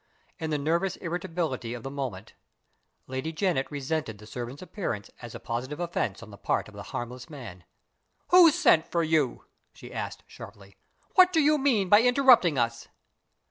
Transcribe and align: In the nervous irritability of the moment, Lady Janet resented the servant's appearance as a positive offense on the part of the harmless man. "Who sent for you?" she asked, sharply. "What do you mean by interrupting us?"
In 0.39 0.49
the 0.49 0.57
nervous 0.57 0.95
irritability 0.95 1.75
of 1.75 1.83
the 1.83 1.91
moment, 1.91 2.33
Lady 3.05 3.31
Janet 3.31 3.67
resented 3.69 4.17
the 4.17 4.25
servant's 4.25 4.63
appearance 4.63 5.11
as 5.21 5.35
a 5.35 5.39
positive 5.39 5.79
offense 5.79 6.23
on 6.23 6.31
the 6.31 6.39
part 6.39 6.67
of 6.67 6.73
the 6.73 6.81
harmless 6.89 7.29
man. 7.29 7.65
"Who 8.29 8.49
sent 8.49 8.87
for 8.87 9.03
you?" 9.03 9.45
she 9.73 9.93
asked, 9.93 10.23
sharply. 10.25 10.75
"What 11.13 11.31
do 11.31 11.39
you 11.39 11.59
mean 11.59 11.87
by 11.87 12.01
interrupting 12.01 12.57
us?" 12.57 12.87